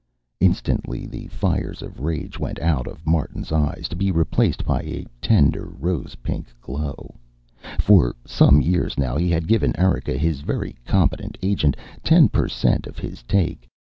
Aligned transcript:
Instantly 0.39 1.05
the 1.05 1.27
fires 1.27 1.83
of 1.83 1.99
rage 1.99 2.39
went 2.39 2.57
out 2.57 2.87
of 2.87 3.05
Martin's 3.05 3.51
eyes, 3.51 3.87
to 3.87 3.95
be 3.95 4.09
replaced 4.09 4.65
by 4.65 4.81
a 4.81 5.05
tender, 5.21 5.69
rose 5.77 6.15
pink 6.23 6.47
glow. 6.59 7.13
For 7.79 8.15
some 8.25 8.63
years 8.63 8.97
now 8.97 9.15
he 9.15 9.29
had 9.29 9.47
given 9.47 9.77
Erika, 9.79 10.17
his 10.17 10.41
very 10.41 10.75
competent 10.87 11.37
agent, 11.43 11.77
ten 12.03 12.29
percent 12.29 12.87
of 12.87 12.97
his 12.97 13.21
take. 13.21 13.69